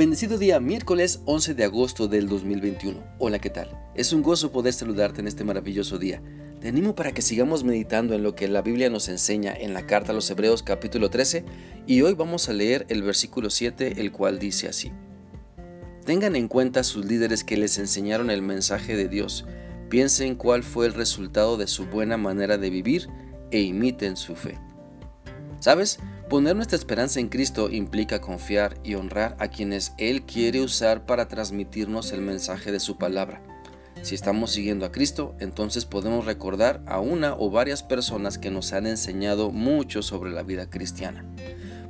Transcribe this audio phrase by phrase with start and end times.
[0.00, 3.04] Bendecido día, miércoles 11 de agosto del 2021.
[3.18, 3.68] Hola, ¿qué tal?
[3.94, 6.22] Es un gozo poder saludarte en este maravilloso día.
[6.58, 9.84] Te animo para que sigamos meditando en lo que la Biblia nos enseña en la
[9.84, 11.44] carta a los Hebreos capítulo 13
[11.86, 14.90] y hoy vamos a leer el versículo 7, el cual dice así.
[16.06, 19.44] Tengan en cuenta sus líderes que les enseñaron el mensaje de Dios,
[19.90, 23.10] piensen cuál fue el resultado de su buena manera de vivir
[23.50, 24.56] e imiten su fe.
[25.58, 25.98] ¿Sabes?
[26.30, 31.26] Poner nuestra esperanza en Cristo implica confiar y honrar a quienes Él quiere usar para
[31.26, 33.42] transmitirnos el mensaje de su palabra.
[34.02, 38.72] Si estamos siguiendo a Cristo, entonces podemos recordar a una o varias personas que nos
[38.72, 41.24] han enseñado mucho sobre la vida cristiana.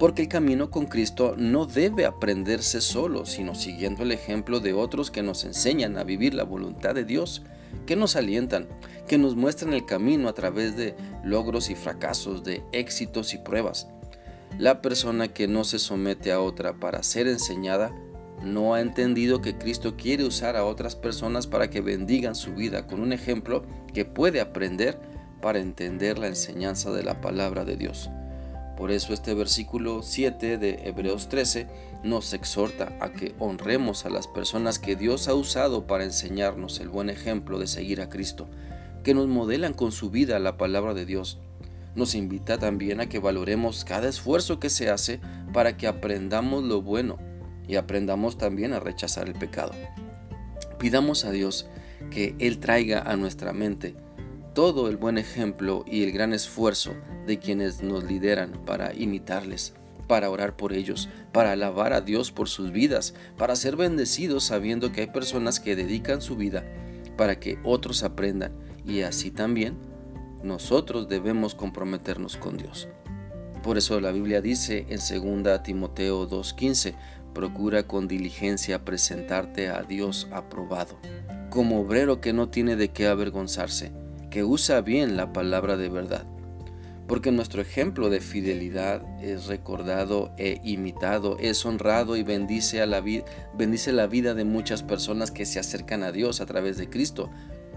[0.00, 5.12] Porque el camino con Cristo no debe aprenderse solo, sino siguiendo el ejemplo de otros
[5.12, 7.42] que nos enseñan a vivir la voluntad de Dios,
[7.86, 8.66] que nos alientan,
[9.06, 13.86] que nos muestran el camino a través de logros y fracasos, de éxitos y pruebas.
[14.58, 17.92] La persona que no se somete a otra para ser enseñada
[18.40, 22.86] no ha entendido que Cristo quiere usar a otras personas para que bendigan su vida
[22.86, 25.00] con un ejemplo que puede aprender
[25.42, 28.10] para entender la enseñanza de la palabra de Dios.
[28.76, 31.66] Por eso este versículo 7 de Hebreos 13
[32.04, 36.88] nos exhorta a que honremos a las personas que Dios ha usado para enseñarnos el
[36.88, 38.48] buen ejemplo de seguir a Cristo,
[39.02, 41.40] que nos modelan con su vida la palabra de Dios
[41.94, 45.20] nos invita también a que valoremos cada esfuerzo que se hace
[45.52, 47.18] para que aprendamos lo bueno
[47.66, 49.72] y aprendamos también a rechazar el pecado.
[50.78, 51.68] Pidamos a Dios
[52.10, 53.94] que Él traiga a nuestra mente
[54.54, 56.94] todo el buen ejemplo y el gran esfuerzo
[57.26, 59.74] de quienes nos lideran para imitarles,
[60.06, 64.92] para orar por ellos, para alabar a Dios por sus vidas, para ser bendecidos sabiendo
[64.92, 66.64] que hay personas que dedican su vida
[67.16, 68.52] para que otros aprendan
[68.84, 69.76] y así también
[70.44, 72.88] nosotros debemos comprometernos con Dios.
[73.62, 76.94] Por eso la Biblia dice en 2 Timoteo 2.15,
[77.32, 80.98] procura con diligencia presentarte a Dios aprobado,
[81.48, 83.90] como obrero que no tiene de qué avergonzarse,
[84.30, 86.26] que usa bien la palabra de verdad.
[87.08, 93.02] Porque nuestro ejemplo de fidelidad es recordado e imitado, es honrado y bendice, a la
[93.56, 97.30] bendice la vida de muchas personas que se acercan a Dios a través de Cristo.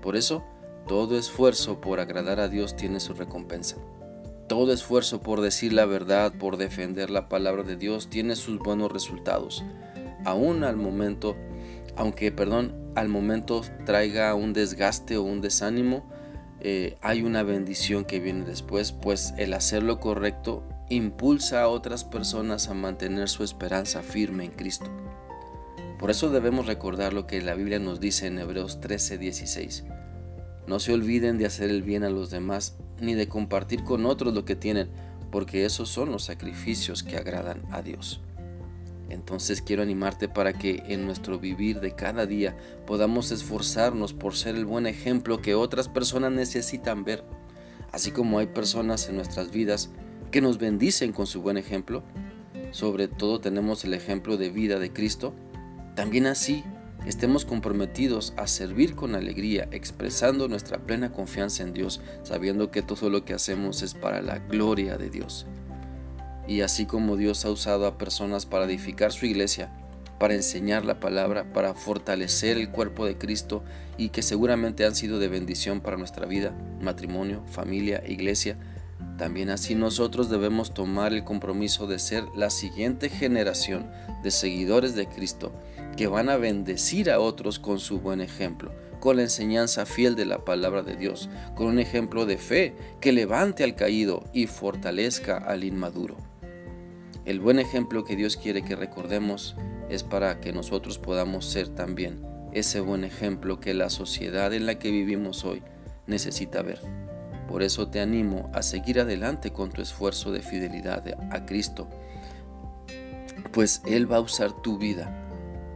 [0.00, 0.44] Por eso,
[0.90, 3.76] todo esfuerzo por agradar a Dios tiene su recompensa.
[4.48, 8.90] Todo esfuerzo por decir la verdad, por defender la palabra de Dios, tiene sus buenos
[8.90, 9.62] resultados.
[10.24, 11.36] Aún al momento,
[11.94, 16.10] aunque, perdón, al momento traiga un desgaste o un desánimo,
[16.58, 22.02] eh, hay una bendición que viene después, pues el hacer lo correcto impulsa a otras
[22.02, 24.90] personas a mantener su esperanza firme en Cristo.
[26.00, 29.84] Por eso debemos recordar lo que la Biblia nos dice en Hebreos 13:16.
[30.66, 34.34] No se olviden de hacer el bien a los demás ni de compartir con otros
[34.34, 34.88] lo que tienen,
[35.30, 38.20] porque esos son los sacrificios que agradan a Dios.
[39.08, 42.56] Entonces quiero animarte para que en nuestro vivir de cada día
[42.86, 47.24] podamos esforzarnos por ser el buen ejemplo que otras personas necesitan ver.
[47.92, 49.90] Así como hay personas en nuestras vidas
[50.30, 52.04] que nos bendicen con su buen ejemplo,
[52.70, 55.34] sobre todo tenemos el ejemplo de vida de Cristo,
[55.96, 56.62] también así
[57.06, 63.10] estemos comprometidos a servir con alegría, expresando nuestra plena confianza en Dios, sabiendo que todo
[63.10, 65.46] lo que hacemos es para la gloria de Dios.
[66.46, 69.70] Y así como Dios ha usado a personas para edificar su iglesia,
[70.18, 73.64] para enseñar la palabra, para fortalecer el cuerpo de Cristo
[73.96, 78.58] y que seguramente han sido de bendición para nuestra vida, matrimonio, familia, iglesia,
[79.16, 83.90] también así nosotros debemos tomar el compromiso de ser la siguiente generación
[84.22, 85.52] de seguidores de Cristo
[85.96, 90.26] que van a bendecir a otros con su buen ejemplo, con la enseñanza fiel de
[90.26, 95.38] la palabra de Dios, con un ejemplo de fe que levante al caído y fortalezca
[95.38, 96.16] al inmaduro.
[97.24, 99.56] El buen ejemplo que Dios quiere que recordemos
[99.88, 102.22] es para que nosotros podamos ser también
[102.52, 105.62] ese buen ejemplo que la sociedad en la que vivimos hoy
[106.06, 106.80] necesita ver.
[107.48, 111.88] Por eso te animo a seguir adelante con tu esfuerzo de fidelidad a Cristo,
[113.52, 115.29] pues Él va a usar tu vida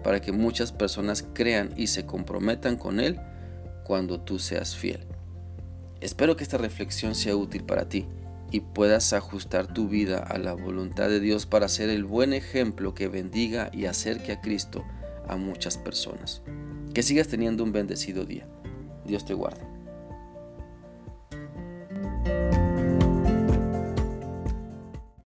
[0.05, 3.19] para que muchas personas crean y se comprometan con Él
[3.83, 5.01] cuando tú seas fiel.
[6.01, 8.07] Espero que esta reflexión sea útil para ti
[8.53, 12.95] y puedas ajustar tu vida a la voluntad de Dios para ser el buen ejemplo
[12.95, 14.85] que bendiga y acerque a Cristo
[15.27, 16.43] a muchas personas.
[16.93, 18.47] Que sigas teniendo un bendecido día.
[19.07, 19.74] Dios te guarde.